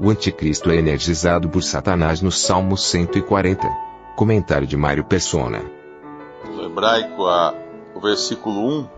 O 0.00 0.10
anticristo 0.10 0.70
é 0.70 0.76
energizado 0.76 1.48
por 1.48 1.62
Satanás 1.62 2.20
no 2.20 2.32
Salmo 2.32 2.76
140. 2.76 3.68
Comentário 4.16 4.66
de 4.66 4.76
Mário 4.76 5.04
Persona. 5.04 5.64
No 6.52 6.64
hebraico, 6.64 7.26
a, 7.26 7.54
o 7.94 8.00
versículo 8.00 8.66
1, 8.66 8.88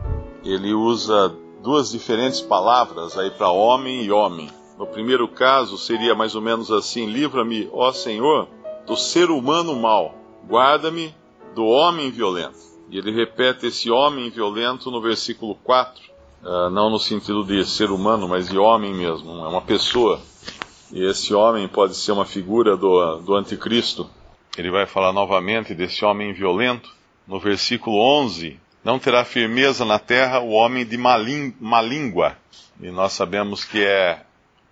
ele 0.45 0.73
usa 0.73 1.35
duas 1.63 1.91
diferentes 1.91 2.41
palavras 2.41 3.17
aí 3.19 3.31
para 3.31 3.51
homem 3.51 4.05
e 4.05 4.11
homem. 4.11 4.51
No 4.79 4.87
primeiro 4.87 5.29
caso, 5.29 5.77
seria 5.77 6.15
mais 6.15 6.35
ou 6.35 6.41
menos 6.41 6.71
assim: 6.71 7.05
Livra-me, 7.05 7.69
ó 7.73 7.93
Senhor, 7.93 8.49
do 8.87 8.97
ser 8.97 9.31
humano 9.31 9.75
mau, 9.75 10.15
guarda-me 10.49 11.15
do 11.55 11.65
homem 11.65 12.11
violento. 12.11 12.57
E 12.89 12.97
ele 12.97 13.11
repete 13.11 13.67
esse 13.67 13.91
homem 13.91 14.31
violento 14.31 14.91
no 14.91 15.03
versículo 15.03 15.57
4, 15.57 16.03
uh, 16.43 16.71
não 16.71 16.89
no 16.89 16.99
sentido 16.99 17.45
de 17.45 17.67
ser 17.67 17.91
humano, 17.91 18.27
mas 18.27 18.49
de 18.49 18.57
homem 18.57 18.95
mesmo, 18.95 19.45
é 19.45 19.49
uma 19.49 19.61
pessoa. 19.61 20.21
E 20.97 21.05
esse 21.05 21.35
homem 21.35 21.69
pode 21.69 21.95
ser 21.95 22.13
uma 22.13 22.25
figura 22.25 22.75
do, 22.75 23.17
do 23.17 23.35
anticristo. 23.35 24.09
Ele 24.57 24.71
vai 24.71 24.87
falar 24.87 25.13
novamente 25.13 25.75
desse 25.75 26.03
homem 26.03 26.33
violento. 26.33 26.91
No 27.27 27.39
versículo 27.39 27.99
11, 28.23 28.59
não 28.83 28.99
terá 28.99 29.23
firmeza 29.23 29.85
na 29.85 29.99
terra 29.99 30.41
o 30.41 30.53
homem 30.53 30.87
de 30.87 30.97
malíng 30.97 31.55
má 31.61 31.83
língua. 31.83 32.39
E 32.81 32.91
nós 32.91 33.13
sabemos 33.13 33.63
que 33.63 33.85
é 33.85 34.23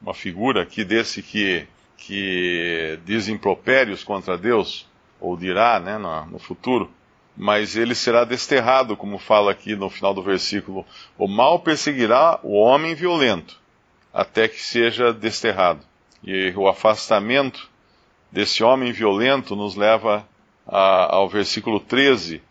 uma 0.00 0.14
figura 0.14 0.62
aqui 0.62 0.82
desse 0.82 1.20
que, 1.20 1.66
que 1.98 2.98
diz 3.04 3.28
impropérios 3.28 4.02
contra 4.02 4.38
Deus, 4.38 4.88
ou 5.20 5.36
dirá 5.36 5.78
né, 5.78 5.98
no, 5.98 6.24
no 6.24 6.38
futuro, 6.38 6.90
mas 7.36 7.76
ele 7.76 7.94
será 7.94 8.24
desterrado, 8.24 8.96
como 8.96 9.18
fala 9.18 9.52
aqui 9.52 9.76
no 9.76 9.90
final 9.90 10.14
do 10.14 10.22
versículo. 10.22 10.86
O 11.18 11.28
mal 11.28 11.60
perseguirá 11.60 12.40
o 12.42 12.54
homem 12.54 12.94
violento, 12.94 13.60
até 14.10 14.48
que 14.48 14.62
seja 14.62 15.12
desterrado. 15.12 15.84
E 16.26 16.52
o 16.56 16.66
afastamento 16.68 17.68
desse 18.32 18.64
homem 18.64 18.92
violento 18.92 19.54
nos 19.54 19.76
leva 19.76 20.26
a, 20.66 21.14
ao 21.16 21.28
versículo 21.28 21.78
13, 21.78 22.42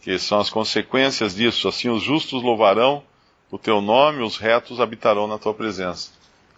que 0.00 0.18
são 0.18 0.40
as 0.40 0.50
consequências 0.50 1.34
disso. 1.34 1.68
Assim 1.68 1.88
os 1.88 2.02
justos 2.02 2.42
louvarão 2.42 3.02
o 3.50 3.58
teu 3.58 3.80
nome, 3.80 4.22
os 4.22 4.36
retos 4.36 4.80
habitarão 4.80 5.26
na 5.26 5.38
tua 5.38 5.54
presença. 5.54 6.10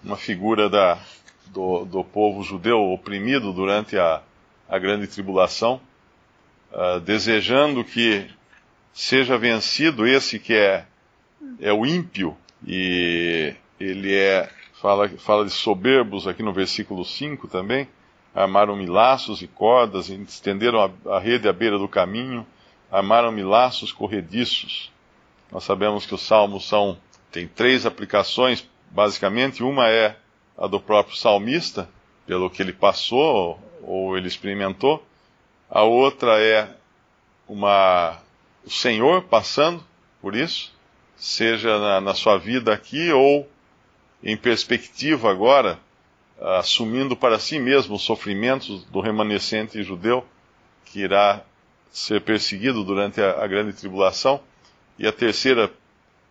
Uma 0.03 0.17
figura 0.17 0.71
da, 0.71 0.99
do, 1.47 1.85
do 1.85 2.05
povo 2.05 2.43
judeu 2.43 2.81
oprimido 2.93 3.53
durante 3.53 3.99
a, 3.99 4.23
a 4.69 4.79
grande 4.79 5.07
tribulação, 5.07 5.81
uh, 6.73 7.01
desejando 7.01 7.85
que 7.85 8.27
seja 8.93 9.37
vencido 9.37 10.07
esse 10.07 10.39
que 10.39 10.55
é, 10.55 10.85
é 11.61 11.73
o 11.73 11.85
ímpio, 11.85 12.37
e 12.67 13.55
ele 13.79 14.15
é, 14.15 14.49
fala, 14.85 15.09
fala 15.17 15.45
de 15.47 15.51
soberbos 15.51 16.29
aqui 16.29 16.43
no 16.43 16.53
versículo 16.53 17.07
5 17.07 17.49
também, 17.49 17.89
armaram-me 18.35 18.85
laços 18.85 19.41
e 19.41 19.47
cordas, 19.47 20.11
estenderam 20.11 20.79
a, 20.79 21.17
a 21.17 21.19
rede 21.19 21.49
à 21.49 21.55
beira 21.55 21.79
do 21.79 21.89
caminho, 21.89 22.47
armaram-me 22.93 23.43
laços 23.43 23.91
corrediços. 23.93 24.93
Nós 25.51 25.65
sabemos 25.65 26.05
que 26.05 26.15
os 26.15 26.21
salmos 26.21 26.69
são, 26.69 26.99
tem 27.33 27.49
três 27.49 27.87
aplicações, 27.87 28.69
basicamente, 28.91 29.63
uma 29.63 29.89
é 29.89 30.19
a 30.59 30.67
do 30.67 30.79
próprio 30.79 31.17
salmista, 31.17 31.89
pelo 32.27 32.51
que 32.51 32.61
ele 32.61 32.75
passou 32.75 33.59
ou 33.83 34.19
ele 34.19 34.29
experimentou. 34.29 35.03
A 35.71 35.83
outra 35.83 36.39
é 36.39 36.69
uma 37.49 38.19
o 38.63 38.71
Senhor 38.71 39.23
passando 39.23 39.83
por 40.21 40.37
isso, 40.37 40.75
seja 41.17 41.79
na, 41.79 42.01
na 42.03 42.15
sua 42.15 42.37
vida 42.37 42.73
aqui 42.73 43.11
ou 43.11 43.49
em 44.25 44.37
perspectiva 44.39 45.31
agora, 45.31 45.79
assumindo 46.41 47.15
para 47.15 47.39
si 47.39 47.59
mesmo 47.59 47.97
os 47.97 48.03
sofrimentos 48.03 48.83
do 48.87 49.01
remanescente 49.01 49.83
judeu 49.83 50.27
que 50.87 51.01
irá 51.01 51.45
ser 51.93 52.23
perseguido 52.23 52.83
durante 52.83 53.21
a, 53.21 53.45
a 53.45 53.47
grande 53.47 53.75
tribulação. 53.75 54.41
E 54.99 55.07
a 55.07 55.13
terceira 55.13 55.71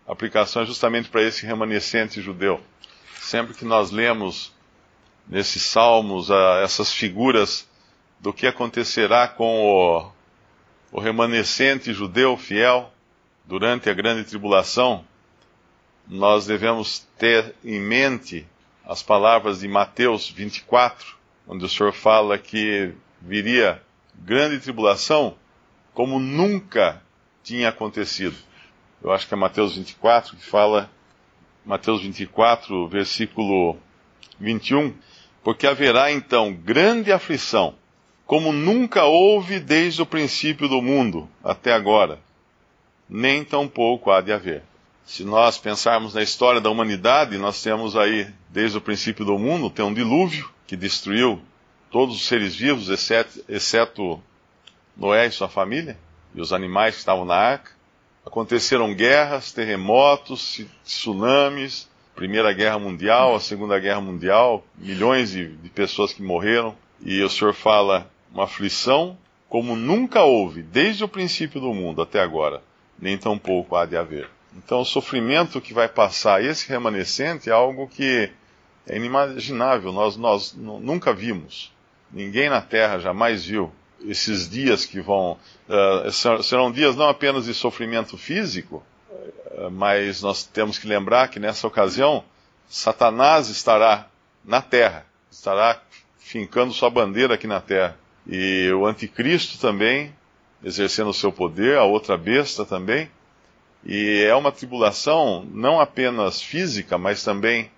aplicação 0.08 0.64
é 0.64 0.66
justamente 0.66 1.09
para 1.09 1.22
esse 1.22 1.46
remanescente 1.46 2.20
judeu. 2.20 2.59
Sempre 3.22 3.54
que 3.54 3.64
nós 3.64 3.92
lemos 3.92 4.52
nesses 5.28 5.62
salmos 5.64 6.30
essas 6.64 6.92
figuras 6.92 7.70
do 8.20 8.34
que 8.34 8.48
acontecerá 8.48 9.28
com 9.28 9.64
o, 9.64 10.98
o 10.98 11.00
remanescente 11.00 11.94
judeu 11.94 12.36
fiel 12.38 12.92
durante 13.46 13.90
a 13.90 13.94
grande 13.94 14.24
tribulação, 14.24 15.06
nós 16.08 16.46
devemos 16.46 17.08
ter 17.18 17.56
em 17.64 17.80
mente 17.80 18.46
as 18.86 19.02
palavras 19.02 19.59
de 19.59 19.68
Mateus 19.68 20.30
24, 20.30 21.16
onde 21.47 21.66
o 21.66 21.69
Senhor 21.69 21.94
fala 21.94 22.38
que 22.38 22.94
viria 23.22 23.81
grande 24.16 24.59
tribulação 24.59 25.36
como 25.94 26.19
nunca 26.19 27.02
tinha 27.44 27.69
acontecido. 27.69 28.36
Eu 29.02 29.12
acho 29.12 29.28
que 29.28 29.34
é 29.34 29.38
Mateus 29.38 29.75
24 29.75 30.36
que 30.36 30.46
fala, 30.46 30.90
Mateus 31.66 32.02
24, 32.02 32.88
versículo 32.88 33.78
21, 34.40 34.94
porque 35.44 35.68
haverá 35.68 36.12
então 36.12 36.53
grande 36.53 37.12
aflição, 37.12 37.75
como 38.25 38.52
nunca 38.52 39.03
houve 39.03 39.59
desde 39.59 40.02
o 40.02 40.06
princípio 40.06 40.68
do 40.68 40.81
mundo 40.81 41.30
até 41.44 41.74
agora, 41.74 42.19
nem 43.09 43.44
tampouco 43.44 44.09
há 44.09 44.22
de 44.22 44.31
haver. 44.31 44.63
Se 45.06 45.24
nós 45.24 45.58
pensarmos 45.58 46.14
na 46.14 46.22
história 46.22 46.62
da 46.62 46.69
humanidade, 46.69 47.38
nós 47.38 47.62
temos 47.62 47.96
aí, 47.96 48.28
desde 48.50 48.78
o 48.78 48.81
princípio 48.81 49.25
do 49.25 49.38
mundo, 49.38 49.69
tem 49.69 49.84
um 49.84 49.94
dilúvio 49.94 50.50
que 50.66 50.78
destruiu 50.78 51.41
todos 51.91 52.16
os 52.16 52.25
seres 52.25 52.56
vivos, 52.56 52.90
exceto, 52.90 53.44
exceto 53.47 54.22
Noé 54.96 55.28
e 55.28 55.31
sua 55.31 55.50
família, 55.50 55.97
e 56.34 56.42
os 56.42 56.53
animais 56.53 56.96
que 56.96 57.00
estavam 57.00 57.25
na 57.25 57.36
arca. 57.36 57.72
Aconteceram 58.25 58.94
guerras, 58.94 59.52
terremotos, 59.52 60.62
tsunamis, 60.86 61.90
Primeira 62.16 62.53
Guerra 62.53 62.80
Mundial, 62.80 63.36
a 63.36 63.40
Segunda 63.40 63.78
Guerra 63.80 64.00
Mundial, 64.00 64.63
milhões 64.78 65.31
de, 65.31 65.47
de 65.58 65.69
pessoas 65.69 66.13
que 66.13 66.22
morreram, 66.22 66.75
e 67.02 67.22
o 67.22 67.30
Senhor 67.30 67.53
fala 67.53 68.09
uma 68.31 68.46
aflição 68.46 69.18
como 69.50 69.75
nunca 69.75 70.24
houve, 70.24 70.63
desde 70.63 71.03
o 71.03 71.08
princípio 71.08 71.59
do 71.59 71.74
mundo 71.74 72.02
até 72.02 72.22
agora, 72.22 72.63
nem 72.97 73.18
tampouco 73.18 73.75
há 73.75 73.86
de 73.86 73.97
haver. 73.97 74.30
Então, 74.58 74.81
o 74.81 74.86
sofrimento 74.86 75.62
que 75.62 75.74
vai 75.74 75.88
passar 75.88 76.44
esse 76.44 76.68
remanescente 76.69 77.50
é 77.50 77.53
algo 77.53 77.88
que 77.88 78.30
é 78.88 78.96
inimaginável, 78.96 79.91
nós, 79.91 80.18
nós 80.18 80.53
nunca 80.53 81.14
vimos. 81.14 81.72
Ninguém 82.12 82.50
na 82.50 82.62
Terra 82.62 83.00
jamais 83.00 83.46
viu 83.46 83.72
esses 84.06 84.50
dias 84.50 84.86
que 84.86 85.02
vão. 85.02 85.38
Uh, 85.68 86.44
serão 86.44 86.72
dias 86.72 86.96
não 86.96 87.08
apenas 87.08 87.46
de 87.46 87.53
sofrimento 87.53 88.18
físico, 88.18 88.84
uh, 89.09 89.72
mas 89.72 90.22
nós 90.22 90.44
temos 90.44 90.78
que 90.78 90.88
lembrar 90.88 91.30
que 91.30 91.40
nessa 91.40 91.66
ocasião, 91.66 92.24
Satanás 92.68 93.50
estará 93.50 94.07
na 94.44 94.62
terra, 94.62 95.06
estará 95.31 95.81
fincando 96.18 96.74
sua 96.74 96.89
bandeira 96.89 97.36
aqui 97.36 97.48
na 97.48 97.62
terra. 97.62 97.98
E 98.28 98.69
o 98.74 98.86
anticristo 98.86 99.60
também, 99.60 100.13
exercendo 100.63 101.10
o 101.10 101.13
seu 101.13 101.31
poder, 101.31 101.78
a 101.78 101.83
outra 101.83 102.18
besta 102.18 102.66
também. 102.66 103.10
E 103.85 104.24
é 104.24 104.33
uma 104.33 104.51
tribulação 104.51 105.45
não 105.51 105.80
apenas 105.80 106.41
física, 106.41 106.97
mas 106.97 107.24
também 107.24 107.69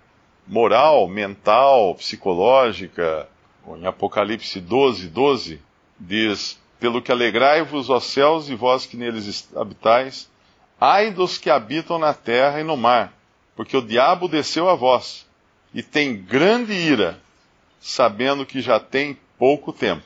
moral, 0.46 1.08
mental, 1.08 1.94
psicológica. 1.96 3.28
Em 3.78 3.86
Apocalipse 3.86 4.60
12, 4.60 5.08
12, 5.08 5.60
diz: 5.98 6.60
Pelo 6.78 7.02
que 7.02 7.10
alegrai-vos, 7.10 7.90
ó 7.90 7.98
céus, 7.98 8.48
e 8.48 8.54
vós 8.54 8.86
que 8.86 8.96
neles 8.96 9.48
habitais, 9.56 10.30
ai 10.80 11.10
dos 11.10 11.38
que 11.38 11.50
habitam 11.50 11.98
na 11.98 12.14
terra 12.14 12.60
e 12.60 12.64
no 12.64 12.76
mar, 12.76 13.12
porque 13.56 13.76
o 13.76 13.82
diabo 13.82 14.28
desceu 14.28 14.68
a 14.68 14.76
vós, 14.76 15.26
e 15.74 15.82
tem 15.82 16.16
grande 16.16 16.72
ira, 16.72 17.18
sabendo 17.80 18.46
que 18.46 18.60
já 18.60 18.78
tem 18.78 19.18
pouco 19.36 19.72
tempo. 19.72 20.04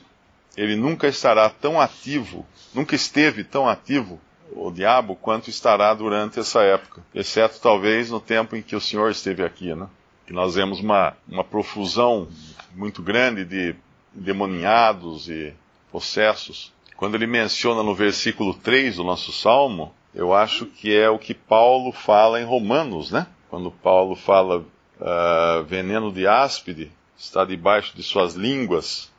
Ele 0.57 0.75
nunca 0.75 1.07
estará 1.07 1.47
tão 1.49 1.79
ativo, 1.79 2.43
nunca 2.73 2.95
esteve 2.95 3.43
tão 3.43 3.69
ativo 3.69 4.19
o 4.53 4.71
diabo 4.71 5.15
quanto 5.15 5.49
estará 5.49 5.93
durante 5.93 6.39
essa 6.39 6.61
época, 6.61 7.01
exceto 7.13 7.59
talvez 7.59 8.09
no 8.09 8.19
tempo 8.19 8.55
em 8.55 8.61
que 8.61 8.75
o 8.75 8.81
Senhor 8.81 9.09
esteve 9.09 9.43
aqui, 9.43 9.73
né? 9.73 9.87
Que 10.25 10.33
nós 10.33 10.55
vemos 10.55 10.79
uma, 10.79 11.15
uma 11.27 11.43
profusão 11.43 12.27
muito 12.75 13.01
grande 13.01 13.45
de 13.45 13.75
demoninhados 14.13 15.29
e 15.29 15.53
possessos. 15.91 16.71
Quando 16.95 17.15
ele 17.15 17.27
menciona 17.27 17.81
no 17.81 17.95
versículo 17.95 18.53
3 18.53 18.97
do 18.97 19.03
nosso 19.03 19.31
salmo, 19.31 19.93
eu 20.13 20.33
acho 20.33 20.65
que 20.65 20.95
é 20.95 21.09
o 21.09 21.17
que 21.17 21.33
Paulo 21.33 21.91
fala 21.91 22.41
em 22.41 22.45
Romanos, 22.45 23.11
né? 23.11 23.27
Quando 23.49 23.71
Paulo 23.71 24.15
fala 24.15 24.59
uh, 24.59 25.63
veneno 25.65 26.11
de 26.11 26.27
áspide 26.27 26.91
está 27.17 27.45
debaixo 27.45 27.95
de 27.95 28.03
suas 28.03 28.33
línguas. 28.33 29.11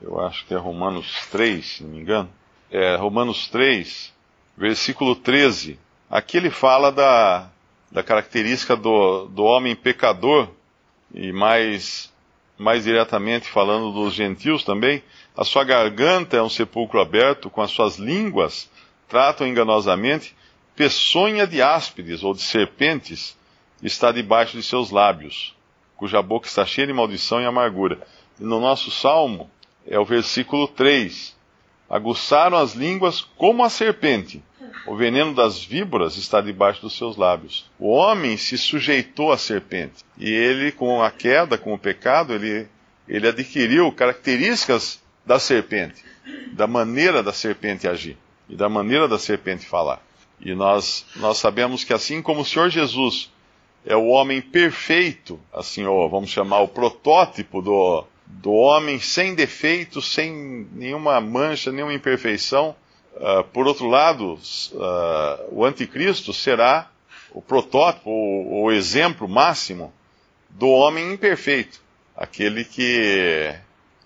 Eu 0.00 0.20
acho 0.20 0.46
que 0.46 0.54
é 0.54 0.56
Romanos 0.56 1.26
3, 1.30 1.64
se 1.64 1.82
não 1.82 1.90
me 1.90 2.00
engano. 2.00 2.28
É 2.70 2.96
Romanos 2.96 3.48
3, 3.48 4.12
versículo 4.56 5.14
13. 5.14 5.78
Aqui 6.10 6.36
ele 6.36 6.50
fala 6.50 6.90
da, 6.90 7.48
da 7.90 8.02
característica 8.02 8.76
do, 8.76 9.26
do 9.26 9.44
homem 9.44 9.74
pecador, 9.76 10.48
e 11.14 11.32
mais, 11.32 12.12
mais 12.58 12.84
diretamente 12.84 13.48
falando 13.48 13.92
dos 13.92 14.14
gentios 14.14 14.64
também, 14.64 15.02
a 15.36 15.44
sua 15.44 15.64
garganta 15.64 16.36
é 16.36 16.42
um 16.42 16.48
sepulcro 16.48 17.00
aberto, 17.00 17.50
com 17.50 17.62
as 17.62 17.70
suas 17.70 17.96
línguas 17.96 18.68
tratam 19.08 19.46
enganosamente, 19.46 20.34
peçonha 20.74 21.46
de 21.46 21.62
áspides 21.62 22.22
ou 22.22 22.34
de 22.34 22.42
serpentes 22.42 23.36
está 23.82 24.10
debaixo 24.10 24.56
de 24.56 24.62
seus 24.62 24.90
lábios, 24.90 25.54
cuja 25.96 26.22
boca 26.22 26.46
está 26.46 26.64
cheia 26.64 26.86
de 26.86 26.92
maldição 26.92 27.40
e 27.40 27.46
amargura. 27.46 28.06
E 28.40 28.44
no 28.44 28.60
nosso 28.60 28.90
salmo 28.90 29.50
é 29.86 29.98
o 29.98 30.04
versículo 30.04 30.66
3. 30.68 31.35
Aguçaram 31.88 32.56
as 32.56 32.72
línguas 32.74 33.20
como 33.36 33.62
a 33.62 33.70
serpente. 33.70 34.42
O 34.86 34.94
veneno 34.94 35.34
das 35.34 35.64
víboras 35.64 36.16
está 36.16 36.40
debaixo 36.40 36.80
dos 36.80 36.96
seus 36.96 37.16
lábios. 37.16 37.70
O 37.78 37.90
homem 37.90 38.36
se 38.36 38.56
sujeitou 38.56 39.32
à 39.32 39.38
serpente. 39.38 40.04
E 40.18 40.30
ele, 40.30 40.72
com 40.72 41.02
a 41.02 41.10
queda, 41.10 41.58
com 41.58 41.74
o 41.74 41.78
pecado, 41.78 42.34
ele, 42.34 42.68
ele 43.08 43.28
adquiriu 43.28 43.90
características 43.92 45.02
da 45.24 45.38
serpente, 45.38 46.04
da 46.52 46.66
maneira 46.66 47.22
da 47.22 47.32
serpente 47.32 47.88
agir 47.88 48.16
e 48.48 48.54
da 48.54 48.68
maneira 48.68 49.08
da 49.08 49.18
serpente 49.18 49.66
falar. 49.66 50.00
E 50.40 50.54
nós, 50.54 51.04
nós 51.16 51.38
sabemos 51.38 51.82
que 51.82 51.92
assim 51.92 52.22
como 52.22 52.42
o 52.42 52.44
Senhor 52.44 52.68
Jesus 52.68 53.32
é 53.84 53.96
o 53.96 54.06
homem 54.06 54.40
perfeito, 54.40 55.40
assim, 55.52 55.84
ou 55.84 56.08
vamos 56.08 56.30
chamar 56.30 56.60
o 56.60 56.68
protótipo 56.68 57.62
do, 57.62 58.04
do 58.26 58.52
homem 58.52 58.98
sem 59.00 59.34
defeito, 59.34 60.02
sem 60.02 60.68
nenhuma 60.72 61.20
mancha, 61.20 61.70
nenhuma 61.70 61.94
imperfeição, 61.94 62.74
uh, 63.14 63.44
por 63.44 63.66
outro 63.66 63.86
lado, 63.86 64.34
uh, 64.34 65.48
o 65.50 65.64
anticristo 65.64 66.32
será 66.32 66.90
o 67.30 67.40
protótipo, 67.40 68.10
o, 68.10 68.64
o 68.64 68.72
exemplo 68.72 69.28
máximo 69.28 69.92
do 70.50 70.68
homem 70.68 71.12
imperfeito, 71.12 71.80
aquele 72.16 72.64
que 72.64 73.54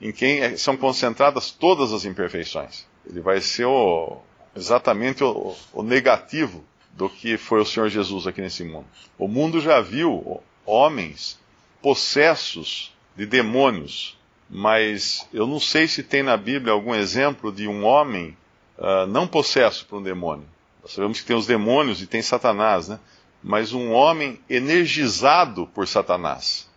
em 0.00 0.12
quem 0.12 0.56
são 0.56 0.76
concentradas 0.76 1.50
todas 1.50 1.92
as 1.92 2.04
imperfeições. 2.04 2.86
Ele 3.06 3.20
vai 3.20 3.40
ser 3.40 3.66
o, 3.66 4.18
exatamente 4.56 5.22
o, 5.22 5.54
o 5.72 5.82
negativo 5.82 6.64
do 6.92 7.08
que 7.08 7.36
foi 7.36 7.60
o 7.60 7.66
Senhor 7.66 7.88
Jesus 7.88 8.26
aqui 8.26 8.40
nesse 8.40 8.64
mundo. 8.64 8.86
O 9.18 9.28
mundo 9.28 9.60
já 9.60 9.80
viu 9.80 10.42
homens 10.64 11.38
possessos 11.82 12.92
de 13.16 13.26
demônios, 13.26 14.18
mas 14.48 15.28
eu 15.32 15.46
não 15.46 15.60
sei 15.60 15.86
se 15.86 16.02
tem 16.02 16.22
na 16.22 16.36
Bíblia 16.36 16.72
algum 16.72 16.94
exemplo 16.94 17.52
de 17.52 17.68
um 17.68 17.84
homem 17.84 18.36
uh, 18.78 19.06
não 19.06 19.26
possesso 19.26 19.86
por 19.86 19.98
um 19.98 20.02
demônio. 20.02 20.46
Nós 20.82 20.92
sabemos 20.92 21.20
que 21.20 21.26
tem 21.26 21.36
os 21.36 21.46
demônios 21.46 22.02
e 22.02 22.06
tem 22.06 22.22
Satanás, 22.22 22.88
né? 22.88 22.98
Mas 23.42 23.72
um 23.72 23.92
homem 23.92 24.40
energizado 24.48 25.66
por 25.68 25.86
Satanás. 25.86 26.68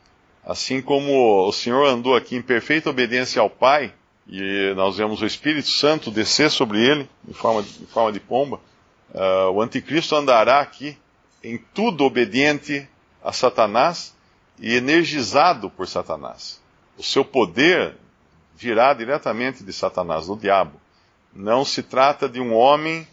Assim 0.45 0.81
como 0.81 1.47
o 1.47 1.51
Senhor 1.51 1.87
andou 1.87 2.15
aqui 2.15 2.35
em 2.35 2.41
perfeita 2.41 2.89
obediência 2.89 3.41
ao 3.41 3.49
Pai, 3.49 3.93
e 4.27 4.73
nós 4.75 4.97
vemos 4.97 5.21
o 5.21 5.25
Espírito 5.25 5.67
Santo 5.67 6.11
descer 6.11 6.49
sobre 6.49 6.81
ele 6.81 7.09
em 7.27 7.33
forma 7.33 7.63
de, 7.63 7.83
em 7.83 7.85
forma 7.85 8.11
de 8.11 8.19
pomba. 8.19 8.59
Uh, 9.13 9.51
o 9.51 9.61
anticristo 9.61 10.15
andará 10.15 10.59
aqui 10.59 10.97
em 11.43 11.57
tudo 11.73 12.03
obediente 12.03 12.87
a 13.23 13.31
Satanás 13.31 14.12
e 14.59 14.75
energizado 14.75 15.69
por 15.69 15.87
Satanás. 15.87 16.61
O 16.97 17.03
seu 17.03 17.25
poder 17.25 17.95
virá 18.55 18.93
diretamente 18.93 19.63
de 19.63 19.73
Satanás, 19.73 20.27
do 20.27 20.35
diabo. 20.35 20.79
Não 21.33 21.65
se 21.65 21.81
trata 21.81 22.29
de 22.29 22.39
um 22.39 22.53
homem 22.53 23.07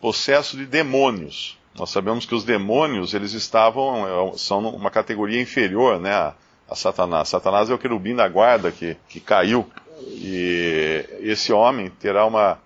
possesso 0.00 0.56
de 0.56 0.64
demônios. 0.64 1.58
Nós 1.74 1.90
sabemos 1.90 2.24
que 2.24 2.34
os 2.34 2.44
demônios 2.44 3.14
eles 3.14 3.32
estavam 3.32 4.36
são 4.36 4.60
uma 4.70 4.90
categoria 4.90 5.40
inferior, 5.40 6.00
né, 6.00 6.12
a, 6.12 6.34
a 6.68 6.74
Satanás. 6.74 7.28
Satanás 7.28 7.70
é 7.70 7.74
o 7.74 7.78
querubim 7.78 8.14
da 8.14 8.26
guarda 8.28 8.72
que, 8.72 8.96
que 9.08 9.20
caiu 9.20 9.70
e 10.06 11.04
esse 11.20 11.52
homem 11.52 11.90
terá 11.90 12.24
uma 12.24 12.58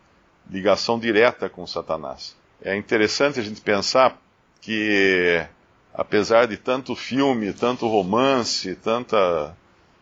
ligação 0.50 0.98
direta 0.98 1.48
com 1.48 1.66
Satanás. 1.66 2.36
É 2.62 2.76
interessante 2.76 3.40
a 3.40 3.42
gente 3.42 3.60
pensar 3.60 4.20
que, 4.60 5.44
apesar 5.94 6.46
de 6.46 6.56
tanto 6.56 6.94
filme, 6.94 7.52
tanto 7.52 7.86
romance, 7.86 8.74
tanta 8.76 9.56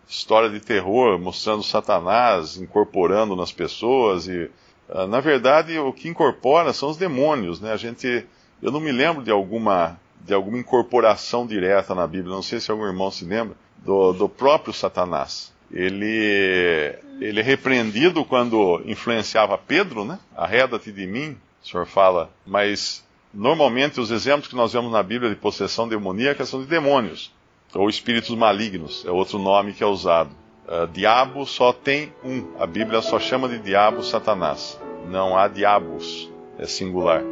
história 0.09 0.51
de 0.51 0.61
terror 0.61 1.19
mostrando 1.19 1.63
Satanás 1.63 2.57
incorporando 2.57 3.37
nas 3.37 3.53
pessoas 3.53 4.27
e 4.27 4.51
ah, 4.89 5.07
na 5.07 5.21
verdade 5.21 5.79
o 5.79 5.93
que 5.93 6.09
incorpora 6.09 6.73
são 6.73 6.91
os 6.91 6.97
demônios, 6.97 7.61
né? 7.61 7.73
A 7.73 7.77
gente 7.77 8.27
eu 8.63 8.71
não 8.71 8.81
me 8.81 8.93
lembro 8.93 9.23
de 9.23 9.31
alguma 9.31 9.99
de 10.21 10.35
alguma 10.35 10.59
incorporação 10.59 11.47
direta 11.47 11.95
na 11.95 12.07
Bíblia, 12.07 12.35
não 12.35 12.43
sei 12.43 12.61
se 12.61 12.71
algum 12.71 12.85
irmão 12.85 13.11
se 13.11 13.25
lembra 13.25 13.57
do, 13.85 14.13
do 14.13 14.29
próprio 14.29 14.75
Satanás 14.75 15.53
ele, 15.73 16.99
ele 17.21 17.41
é 17.41 17.43
repreendido 17.43 18.25
quando 18.25 18.83
influenciava 18.85 19.57
Pedro, 19.57 20.05
né? 20.05 20.19
Arreda-te 20.37 20.91
de 20.91 21.07
mim, 21.07 21.37
o 21.63 21.67
senhor 21.67 21.87
fala, 21.87 22.31
mas 22.45 23.05
normalmente 23.33 24.01
os 24.01 24.11
exemplos 24.11 24.49
que 24.49 24.57
nós 24.57 24.73
vemos 24.73 24.91
na 24.93 25.03
Bíblia 25.03 25.31
de 25.31 25.37
possessão 25.37 25.89
demoníaca 25.89 26.45
são 26.45 26.61
de 26.61 26.67
demônios, 26.67 27.33
ou 27.75 27.89
espíritos 27.89 28.35
malignos, 28.37 29.05
é 29.07 29.11
outro 29.11 29.39
nome 29.39 29.73
que 29.73 29.83
é 29.83 29.87
usado. 29.87 30.31
Uh, 30.67 30.87
diabo 30.87 31.47
só 31.47 31.73
tem 31.73 32.13
um, 32.25 32.45
a 32.59 32.67
Bíblia 32.67 33.01
só 33.03 33.19
chama 33.19 33.49
de 33.49 33.59
diabo 33.59 34.03
Satanás, 34.03 34.79
não 35.09 35.37
há 35.37 35.49
diabos, 35.49 36.31
é 36.59 36.67
singular. 36.67 37.23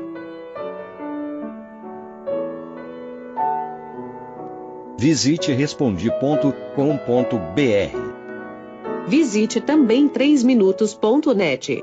Visite 4.98 5.52
respondi.com.br 5.52 6.68
Visite 9.06 9.60
também 9.60 10.08
3minutos.net. 10.08 11.82